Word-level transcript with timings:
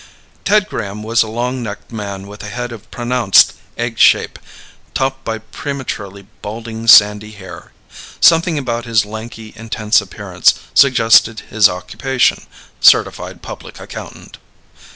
Ted 0.45 0.67
Graham 0.67 1.03
was 1.03 1.21
a 1.21 1.27
long 1.27 1.61
necked 1.61 1.91
man 1.91 2.25
with 2.25 2.41
a 2.41 2.49
head 2.49 2.71
of 2.71 2.89
pronounced 2.89 3.53
egg 3.77 3.99
shape 3.99 4.39
topped 4.95 5.23
by 5.23 5.37
prematurely 5.37 6.25
balding 6.41 6.87
sandy 6.87 7.29
hair. 7.33 7.71
Something 8.19 8.57
about 8.57 8.85
his 8.85 9.05
lanky, 9.05 9.53
intense 9.55 10.01
appearance 10.01 10.55
suggested 10.73 11.41
his 11.51 11.69
occupation: 11.69 12.47
certified 12.79 13.43
public 13.43 13.79
accountant. 13.79 14.39